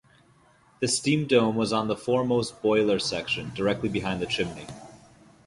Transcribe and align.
The 0.79 0.87
steam 0.87 1.27
dome 1.27 1.55
was 1.55 1.71
on 1.71 1.87
the 1.87 1.95
foremost 1.95 2.59
boiler 2.63 2.97
section 2.97 3.51
directly 3.53 3.87
behind 3.87 4.19
the 4.19 4.25
chimney. 4.25 4.65